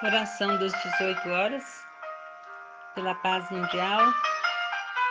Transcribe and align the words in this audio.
Oração 0.00 0.56
das 0.58 0.72
18 0.80 1.28
horas, 1.28 1.84
pela 2.94 3.16
paz 3.16 3.50
mundial, 3.50 4.00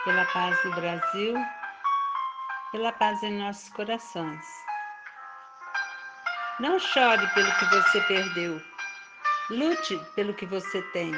pela 0.06 0.24
paz 0.28 0.58
do 0.64 0.72
Brasil, 0.72 1.36
pela 2.72 2.94
paz 2.94 3.22
em 3.22 3.38
nossos 3.38 3.68
corações. 3.68 4.46
Não 6.62 6.80
chore 6.80 7.28
pelo 7.34 7.52
que 7.56 7.66
você 7.66 8.00
perdeu, 8.04 8.62
lute 9.50 9.98
pelo 10.16 10.34
que 10.34 10.46
você 10.46 10.82
tem. 10.94 11.12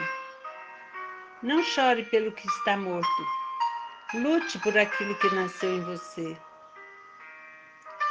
Não 1.44 1.62
chore 1.62 2.06
pelo 2.06 2.32
que 2.32 2.48
está 2.48 2.76
morto, 2.76 3.28
lute 4.16 4.58
por 4.58 4.76
aquilo 4.80 5.14
que 5.20 5.30
nasceu 5.36 5.76
em 5.76 5.82
você. 5.82 6.36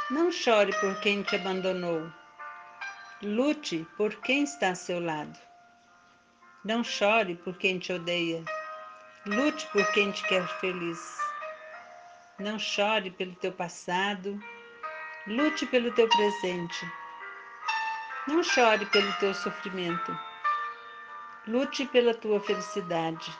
Não 0.09 0.31
chore 0.31 0.71
por 0.79 1.01
quem 1.01 1.21
te 1.21 1.35
abandonou, 1.35 2.09
lute 3.21 3.85
por 3.97 4.15
quem 4.21 4.43
está 4.43 4.69
a 4.69 4.75
seu 4.75 5.01
lado. 5.03 5.48
Não 6.69 6.83
chore 6.83 7.33
por 7.33 7.57
quem 7.57 7.79
te 7.79 7.91
odeia. 7.91 8.45
Lute 9.25 9.65
por 9.69 9.83
quem 9.91 10.11
te 10.11 10.21
quer 10.27 10.47
feliz. 10.59 10.99
Não 12.37 12.59
chore 12.59 13.09
pelo 13.09 13.33
teu 13.37 13.51
passado. 13.51 14.39
Lute 15.25 15.65
pelo 15.65 15.91
teu 15.93 16.07
presente. 16.07 16.85
Não 18.27 18.43
chore 18.43 18.85
pelo 18.85 19.11
teu 19.13 19.33
sofrimento. 19.33 20.15
Lute 21.47 21.87
pela 21.87 22.13
tua 22.13 22.39
felicidade. 22.39 23.35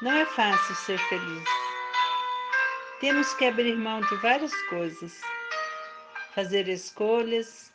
Não 0.00 0.12
é 0.12 0.24
fácil 0.24 0.74
ser 0.76 0.98
feliz. 1.08 1.48
Temos 3.00 3.34
que 3.34 3.44
abrir 3.44 3.74
mão 3.74 4.00
de 4.00 4.14
várias 4.18 4.54
coisas, 4.68 5.20
fazer 6.32 6.68
escolhas 6.68 7.73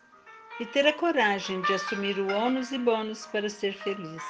e 0.59 0.65
ter 0.65 0.85
a 0.85 0.93
coragem 0.93 1.61
de 1.61 1.73
assumir 1.73 2.19
o 2.19 2.31
ônus 2.33 2.71
e 2.71 2.77
bônus 2.77 3.25
para 3.27 3.49
ser 3.49 3.73
feliz. 3.73 4.23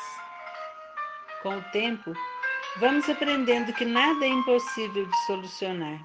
Com 1.41 1.57
o 1.57 1.63
tempo, 1.71 2.13
vamos 2.77 3.09
aprendendo 3.09 3.73
que 3.73 3.85
nada 3.85 4.25
é 4.25 4.27
impossível 4.27 5.05
de 5.05 5.25
solucionar. 5.25 5.99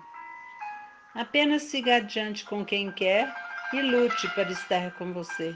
Apenas 1.15 1.65
siga 1.65 1.97
adiante 1.97 2.45
com 2.45 2.65
quem 2.65 2.91
quer 2.91 3.33
e 3.73 3.83
lute 3.83 4.29
para 4.35 4.51
estar 4.51 4.93
com 4.93 5.13
você. 5.13 5.55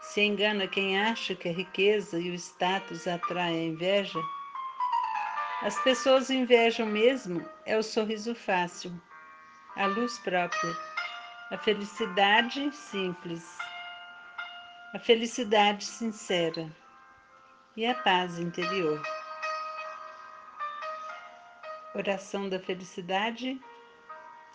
Se 0.00 0.20
engana 0.20 0.66
quem 0.66 1.00
acha 1.00 1.34
que 1.34 1.48
a 1.48 1.52
riqueza 1.52 2.18
e 2.18 2.30
o 2.30 2.34
status 2.34 3.06
atraem 3.06 3.56
a 3.56 3.72
inveja, 3.72 4.20
as 5.62 5.78
pessoas 5.82 6.28
invejam 6.28 6.86
mesmo 6.86 7.48
é 7.64 7.76
o 7.76 7.82
sorriso 7.82 8.34
fácil, 8.34 8.92
a 9.76 9.86
luz 9.86 10.18
própria 10.18 10.83
a 11.54 11.58
felicidade 11.58 12.72
simples, 12.72 13.56
a 14.92 14.98
felicidade 14.98 15.84
sincera 15.84 16.68
e 17.76 17.86
a 17.86 17.94
paz 17.94 18.40
interior. 18.40 19.00
Oração 21.94 22.48
da 22.48 22.58
felicidade 22.58 23.56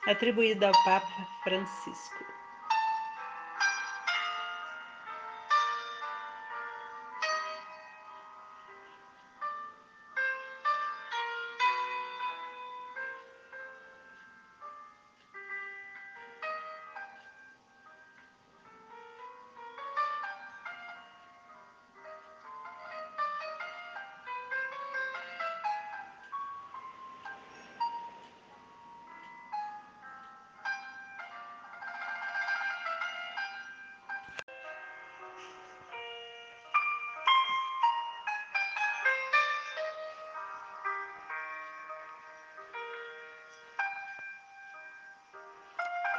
atribuída 0.07 0.67
ao 0.67 0.83
Papa 0.83 1.27
Francisco. 1.41 2.28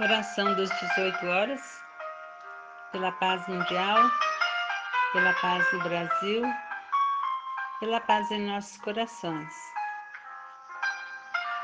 Oração 0.00 0.56
das 0.56 0.70
18 0.80 1.26
horas, 1.26 1.60
pela 2.90 3.12
paz 3.12 3.46
mundial, 3.46 3.98
pela 5.12 5.34
paz 5.34 5.70
do 5.72 5.78
Brasil, 5.80 6.42
pela 7.80 8.00
paz 8.00 8.30
em 8.30 8.46
nossos 8.46 8.78
corações. 8.78 9.52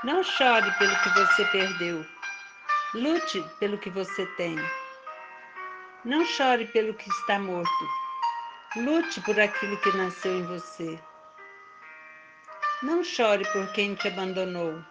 Não 0.04 0.22
chore 0.22 0.70
pelo 0.72 0.94
que 0.98 1.08
você 1.14 1.46
perdeu, 1.46 2.04
lute 2.92 3.40
pelo 3.58 3.78
que 3.78 3.88
você 3.88 4.26
tem. 4.36 4.54
Não 6.04 6.22
chore 6.26 6.66
pelo 6.66 6.92
que 6.92 7.08
está 7.08 7.38
morto, 7.38 7.88
lute 8.76 9.18
por 9.22 9.40
aquilo 9.40 9.80
que 9.80 9.96
nasceu 9.96 10.34
em 10.34 10.44
você. 10.44 11.02
Não 12.82 13.02
chore 13.02 13.50
por 13.50 13.72
quem 13.72 13.94
te 13.94 14.08
abandonou, 14.08 14.84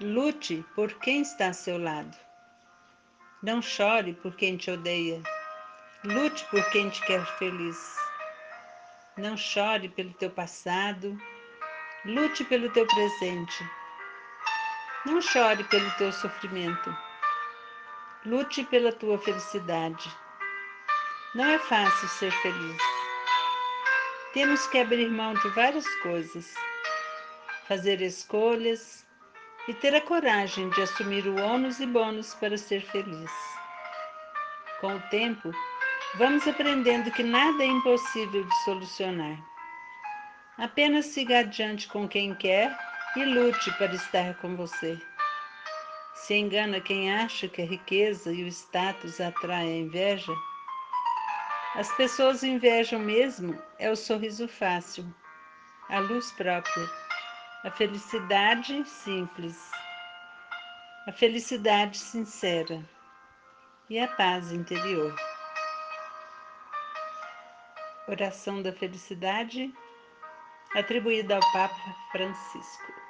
lute 0.00 0.66
por 0.74 0.92
quem 0.94 1.22
está 1.22 1.46
a 1.46 1.52
seu 1.52 1.78
lado. 1.78 2.31
Não 3.42 3.60
chore 3.60 4.12
por 4.14 4.36
quem 4.36 4.56
te 4.56 4.70
odeia. 4.70 5.20
Lute 6.04 6.44
por 6.44 6.64
quem 6.70 6.88
te 6.90 7.04
quer 7.04 7.26
feliz. 7.38 7.96
Não 9.16 9.36
chore 9.36 9.88
pelo 9.88 10.14
teu 10.14 10.30
passado. 10.30 11.20
Lute 12.04 12.44
pelo 12.44 12.70
teu 12.70 12.86
presente. 12.86 13.68
Não 15.04 15.20
chore 15.20 15.64
pelo 15.64 15.90
teu 15.92 16.12
sofrimento. 16.12 16.96
Lute 18.24 18.62
pela 18.62 18.92
tua 18.92 19.18
felicidade. 19.18 20.08
Não 21.34 21.46
é 21.46 21.58
fácil 21.58 22.08
ser 22.10 22.30
feliz. 22.42 22.82
Temos 24.32 24.68
que 24.68 24.78
abrir 24.78 25.10
mão 25.10 25.34
de 25.34 25.48
várias 25.48 25.88
coisas, 25.96 26.54
fazer 27.66 28.00
escolhas 28.02 29.04
e 29.68 29.74
ter 29.74 29.94
a 29.94 30.00
coragem 30.00 30.68
de 30.70 30.82
assumir 30.82 31.26
o 31.26 31.40
ônus 31.40 31.78
e 31.80 31.86
bônus 31.86 32.34
para 32.34 32.58
ser 32.58 32.82
feliz. 32.82 33.30
Com 34.80 34.96
o 34.96 35.00
tempo, 35.02 35.52
vamos 36.16 36.46
aprendendo 36.48 37.10
que 37.10 37.22
nada 37.22 37.62
é 37.62 37.66
impossível 37.66 38.44
de 38.44 38.64
solucionar. 38.64 39.38
Apenas 40.58 41.06
siga 41.06 41.40
adiante 41.40 41.88
com 41.88 42.08
quem 42.08 42.34
quer 42.34 42.76
e 43.16 43.24
lute 43.24 43.70
para 43.72 43.94
estar 43.94 44.34
com 44.38 44.56
você. 44.56 45.00
Se 46.14 46.34
engana 46.34 46.80
quem 46.80 47.12
acha 47.14 47.48
que 47.48 47.62
a 47.62 47.66
riqueza 47.66 48.32
e 48.32 48.44
o 48.44 48.48
status 48.48 49.20
atraem 49.20 49.72
a 49.72 49.86
inveja, 49.86 50.32
as 51.74 51.90
pessoas 51.96 52.42
invejam 52.42 53.00
mesmo 53.00 53.60
é 53.78 53.90
o 53.90 53.96
sorriso 53.96 54.46
fácil, 54.46 55.06
a 55.88 56.00
luz 56.00 56.30
própria 56.32 57.01
a 57.64 57.70
felicidade 57.70 58.84
simples, 58.84 59.70
a 61.06 61.12
felicidade 61.12 61.96
sincera 61.96 62.84
e 63.88 64.00
a 64.00 64.08
paz 64.08 64.50
interior. 64.50 65.14
Oração 68.08 68.60
da 68.62 68.72
felicidade 68.72 69.72
atribuída 70.74 71.36
ao 71.36 71.52
Papa 71.52 71.96
Francisco. 72.10 73.01